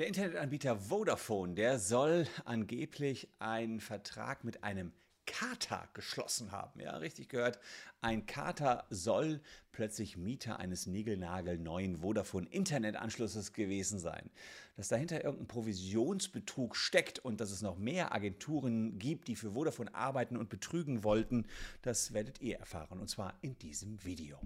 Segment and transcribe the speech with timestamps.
[0.00, 4.94] Der Internetanbieter Vodafone, der soll angeblich einen Vertrag mit einem
[5.26, 6.80] Kater geschlossen haben.
[6.80, 7.58] Ja, richtig gehört.
[8.00, 9.42] Ein Kater soll
[9.72, 14.30] plötzlich Mieter eines niegelnagelneuen Vodafone-Internetanschlusses gewesen sein.
[14.74, 19.94] Dass dahinter irgendein Provisionsbetrug steckt und dass es noch mehr Agenturen gibt, die für Vodafone
[19.94, 21.46] arbeiten und betrügen wollten,
[21.82, 23.00] das werdet ihr erfahren.
[23.00, 24.38] Und zwar in diesem Video.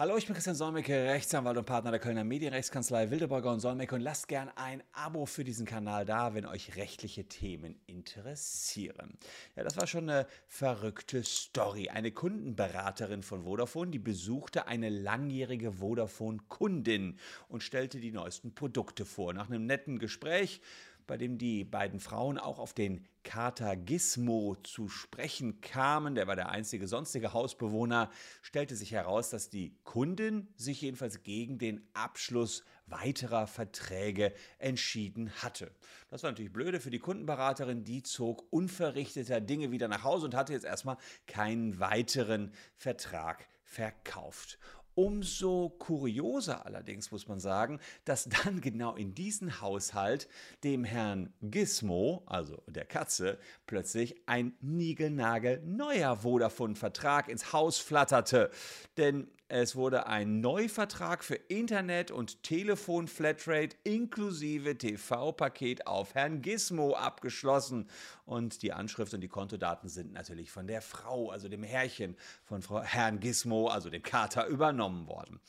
[0.00, 4.00] Hallo, ich bin Christian Solmecke, Rechtsanwalt und Partner der Kölner Medienrechtskanzlei Wildeborger und Solmecke und
[4.00, 9.18] lasst gern ein Abo für diesen Kanal da, wenn euch rechtliche Themen interessieren.
[9.56, 11.90] Ja, das war schon eine verrückte Story.
[11.90, 19.34] Eine Kundenberaterin von Vodafone, die besuchte eine langjährige Vodafone-Kundin und stellte die neuesten Produkte vor.
[19.34, 20.62] Nach einem netten Gespräch
[21.10, 26.36] bei dem die beiden Frauen auch auf den Kater Gizmo zu sprechen kamen, der war
[26.36, 32.62] der einzige sonstige Hausbewohner, stellte sich heraus, dass die Kundin sich jedenfalls gegen den Abschluss
[32.86, 35.72] weiterer Verträge entschieden hatte.
[36.10, 40.36] Das war natürlich blöde für die Kundenberaterin, die zog unverrichteter Dinge wieder nach Hause und
[40.36, 44.60] hatte jetzt erstmal keinen weiteren Vertrag verkauft.
[45.00, 50.28] Umso kurioser allerdings muss man sagen, dass dann genau in diesen Haushalt
[50.62, 58.50] dem Herrn Gizmo, also der Katze, plötzlich ein niegelnagel neuer Vodafone-Vertrag ins Haus flatterte.
[58.98, 66.94] Denn es wurde ein Neuvertrag für Internet und Telefon Flatrate inklusive TV-Paket auf Herrn Gizmo
[66.94, 67.88] abgeschlossen.
[68.24, 72.62] Und die Anschrift und die Kontodaten sind natürlich von der Frau, also dem Herrchen von
[72.62, 75.40] Frau Herrn Gizmo, also dem Kater, übernommen worden.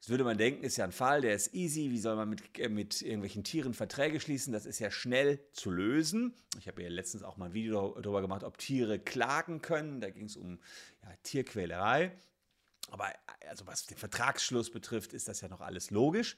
[0.00, 1.90] Das würde man denken, ist ja ein Fall, der ist easy.
[1.90, 4.52] Wie soll man mit, äh, mit irgendwelchen Tieren Verträge schließen?
[4.52, 6.34] Das ist ja schnell zu lösen.
[6.58, 10.02] Ich habe ja letztens auch mal ein Video darüber gemacht, ob Tiere klagen können.
[10.02, 10.58] Da ging es um
[11.02, 12.12] ja, Tierquälerei.
[12.90, 13.08] Aber
[13.48, 16.36] also was den Vertragsschluss betrifft, ist das ja noch alles logisch.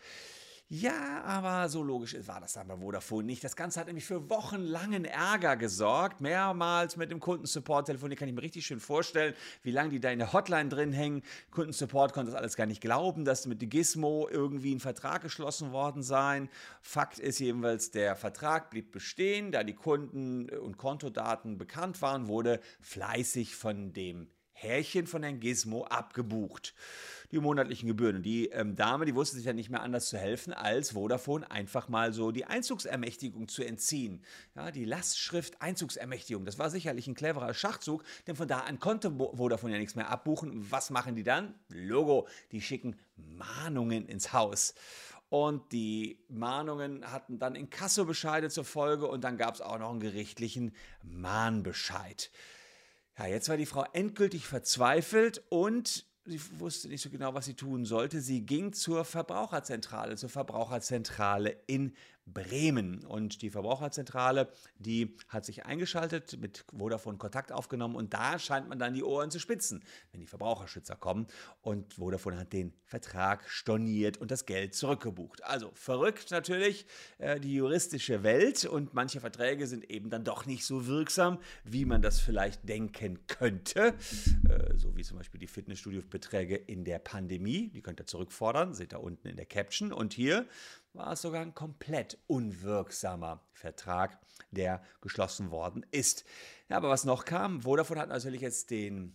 [0.68, 3.44] Ja, aber so logisch war das dann bei Vodafone nicht.
[3.44, 6.20] Das Ganze hat nämlich für wochenlangen Ärger gesorgt.
[6.20, 10.10] Mehrmals mit dem Kundensupport telefoniert, kann ich mir richtig schön vorstellen, wie lange die da
[10.10, 11.22] in der Hotline drin hängen.
[11.52, 16.02] Kundensupport konnte das alles gar nicht glauben, dass mit Gizmo irgendwie ein Vertrag geschlossen worden
[16.02, 16.48] sei.
[16.82, 19.52] Fakt ist jedenfalls, der Vertrag blieb bestehen.
[19.52, 25.84] Da die Kunden- und Kontodaten bekannt waren, wurde fleißig von dem Härchen von Herrn Gizmo
[25.84, 26.74] abgebucht.
[27.30, 28.22] Die monatlichen Gebühren.
[28.22, 31.88] Die ähm, Dame, die wusste sich ja nicht mehr anders zu helfen, als Vodafone einfach
[31.88, 34.22] mal so die Einzugsermächtigung zu entziehen.
[34.54, 36.44] Ja, die Lastschrift Einzugsermächtigung.
[36.44, 40.08] Das war sicherlich ein cleverer Schachzug, denn von da an konnte Vodafone ja nichts mehr
[40.08, 40.70] abbuchen.
[40.70, 41.54] Was machen die dann?
[41.68, 42.26] Logo.
[42.52, 44.74] Die schicken Mahnungen ins Haus.
[45.28, 50.00] Und die Mahnungen hatten dann Inkassobescheide zur Folge und dann gab es auch noch einen
[50.00, 52.30] gerichtlichen Mahnbescheid.
[53.18, 57.54] Ja, jetzt war die Frau endgültig verzweifelt und sie wusste nicht so genau, was sie
[57.54, 58.20] tun sollte.
[58.20, 61.94] Sie ging zur Verbraucherzentrale, zur Verbraucherzentrale in
[62.26, 63.04] Bremen.
[63.04, 64.48] Und die Verbraucherzentrale,
[64.78, 69.30] die hat sich eingeschaltet, mit Vodafone Kontakt aufgenommen und da scheint man dann die Ohren
[69.30, 71.26] zu spitzen, wenn die Verbraucherschützer kommen.
[71.62, 75.44] Und Vodafone hat den Vertrag storniert und das Geld zurückgebucht.
[75.44, 76.86] Also verrückt natürlich
[77.18, 81.84] äh, die juristische Welt und manche Verträge sind eben dann doch nicht so wirksam, wie
[81.84, 83.94] man das vielleicht denken könnte.
[84.48, 87.68] Äh, so wie zum Beispiel die Fitnessstudio-Beträge in der Pandemie.
[87.68, 89.92] Die könnt ihr zurückfordern, seht ihr unten in der Caption.
[89.92, 90.46] Und hier
[90.96, 94.18] war es sogar ein komplett unwirksamer Vertrag,
[94.50, 96.24] der geschlossen worden ist.
[96.68, 99.14] Ja, aber was noch kam, Vodafone hat natürlich jetzt den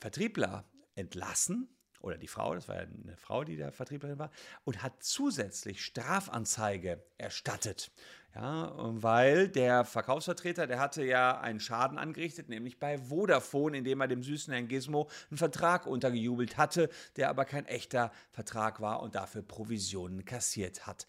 [0.00, 0.64] Vertriebler
[0.94, 1.68] entlassen,
[2.00, 4.30] oder die Frau, das war ja eine Frau, die der Vertrieblerin war,
[4.64, 7.90] und hat zusätzlich Strafanzeige erstattet.
[8.34, 14.08] Ja, weil der Verkaufsvertreter, der hatte ja einen Schaden angerichtet, nämlich bei Vodafone, indem er
[14.08, 19.14] dem süßen Herrn Gizmo einen Vertrag untergejubelt hatte, der aber kein echter Vertrag war und
[19.14, 21.06] dafür Provisionen kassiert hat.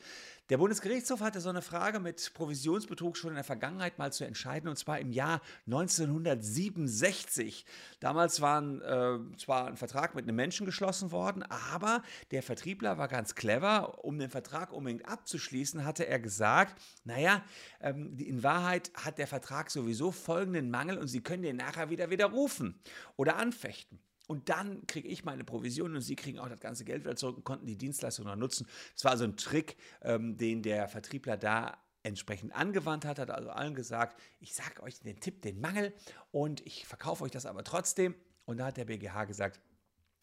[0.50, 4.70] Der Bundesgerichtshof hatte so eine Frage mit Provisionsbetrug schon in der Vergangenheit mal zu entscheiden,
[4.70, 7.66] und zwar im Jahr 1967.
[8.00, 13.08] Damals war äh, zwar ein Vertrag mit einem Menschen geschlossen worden, aber der Vertriebler war
[13.08, 14.06] ganz clever.
[14.06, 16.80] Um den Vertrag unbedingt abzuschließen, hatte er gesagt,
[17.16, 17.44] naja,
[17.80, 22.10] ähm, in Wahrheit hat der Vertrag sowieso folgenden Mangel und Sie können den nachher wieder
[22.10, 22.80] widerrufen
[23.16, 24.00] oder anfechten.
[24.28, 27.38] Und dann kriege ich meine Provision und sie kriegen auch das ganze Geld wieder zurück
[27.38, 28.68] und konnten die Dienstleistung noch nutzen.
[28.96, 33.50] Das war so ein Trick, ähm, den der Vertriebler da entsprechend angewandt hat, hat also
[33.50, 35.94] allen gesagt, ich sage euch den Tipp, den Mangel
[36.32, 38.16] und ich verkaufe euch das aber trotzdem.
[38.46, 39.60] Und da hat der BGH gesagt,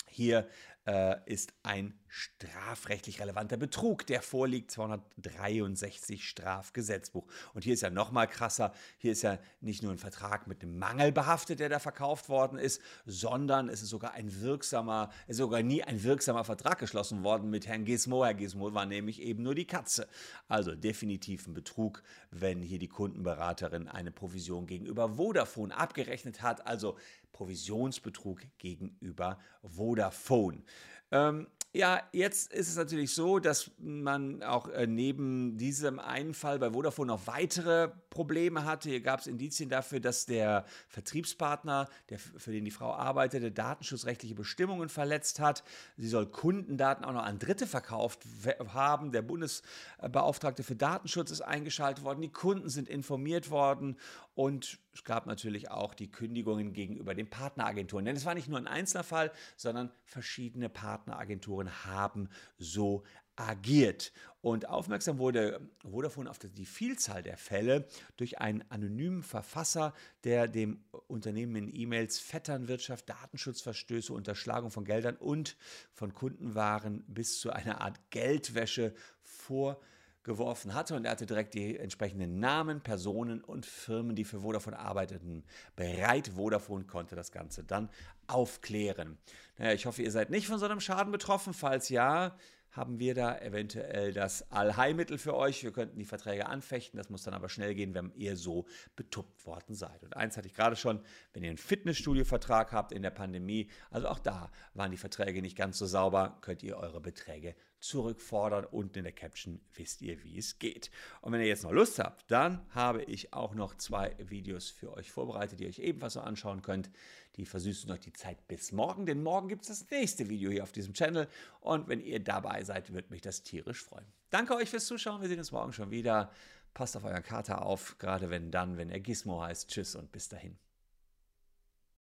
[0.09, 0.49] Hier
[0.87, 7.27] äh, ist ein strafrechtlich relevanter Betrug, der vorliegt, 263 Strafgesetzbuch.
[7.55, 10.63] Und hier ist ja noch mal krasser, hier ist ja nicht nur ein Vertrag mit
[10.63, 15.33] einem Mangel behaftet, der da verkauft worden ist, sondern es ist sogar ein wirksamer, es
[15.33, 18.25] ist sogar nie ein wirksamer Vertrag geschlossen worden mit Herrn Gizmo.
[18.25, 20.07] Herr Gizmo war nämlich eben nur die Katze.
[20.49, 26.99] Also definitiv ein Betrug, wenn hier die Kundenberaterin eine Provision gegenüber Vodafone abgerechnet hat, also
[27.33, 30.63] Provisionsbetrug gegenüber Vodafone.
[31.11, 36.59] Ähm, ja, jetzt ist es natürlich so, dass man auch äh, neben diesem einen Fall
[36.59, 38.91] bei Vodafone noch weitere Probleme hatte.
[38.91, 44.35] Hier gab es Indizien dafür, dass der Vertriebspartner, der, für den die Frau arbeitete, datenschutzrechtliche
[44.35, 45.65] Bestimmungen verletzt hat.
[45.97, 48.27] Sie soll Kundendaten auch noch an Dritte verkauft
[48.75, 49.11] haben.
[49.11, 52.21] Der Bundesbeauftragte für Datenschutz ist eingeschaltet worden.
[52.21, 53.97] Die Kunden sind informiert worden
[54.35, 58.05] und es gab natürlich auch die Kündigungen gegenüber den Partneragenturen.
[58.05, 62.29] Denn es war nicht nur ein einzelner Fall, sondern verschiedene Partneragenturen haben
[62.59, 63.03] so
[63.37, 64.13] agiert.
[64.41, 67.87] Und aufmerksam wurde Vodafone auf die Vielzahl der Fälle
[68.17, 69.95] durch einen anonymen Verfasser,
[70.25, 75.57] der dem Unternehmen in E-Mails Vetternwirtschaft, Datenschutzverstöße, Unterschlagung von Geldern und
[75.93, 79.87] von Kundenwaren bis zu einer Art Geldwäsche vorgelegt
[80.25, 84.79] geworfen hatte und er hatte direkt die entsprechenden Namen, Personen und Firmen, die für Vodafone
[84.79, 85.45] arbeiteten,
[85.77, 86.33] bereit.
[86.37, 87.89] Vodafone konnte das Ganze dann
[88.27, 89.19] aufklären.
[89.59, 91.55] Naja, ich hoffe, ihr seid nicht von so einem Schaden betroffen.
[91.55, 92.37] Falls ja,
[92.73, 95.63] haben wir da eventuell das Allheilmittel für euch.
[95.63, 98.67] Wir könnten die Verträge anfechten, das muss dann aber schnell gehen, wenn ihr so
[98.97, 100.03] betuppt worden seid.
[100.03, 101.01] Und eins hatte ich gerade schon,
[101.35, 105.57] wenn ihr einen Fitnessstudio-Vertrag habt in der Pandemie, also auch da waren die Verträge nicht
[105.57, 108.65] ganz so sauber, könnt ihr eure Beträge zurückfordern.
[108.65, 110.91] Unten in der Caption wisst ihr, wie es geht.
[111.21, 114.95] Und wenn ihr jetzt noch Lust habt, dann habe ich auch noch zwei Videos für
[114.95, 116.91] euch vorbereitet, die ihr euch ebenfalls so anschauen könnt.
[117.37, 120.63] Die versüßen euch die Zeit bis morgen, denn morgen gibt es das nächste Video hier
[120.63, 121.29] auf diesem Channel.
[121.61, 124.07] Und wenn ihr dabei seid, würde mich das tierisch freuen.
[124.31, 125.23] Danke euch fürs Zuschauen.
[125.23, 126.31] Wir sehen uns morgen schon wieder.
[126.75, 129.69] Passt auf euren Kater auf, gerade wenn dann, wenn er Gizmo heißt.
[129.69, 130.59] Tschüss und bis dahin.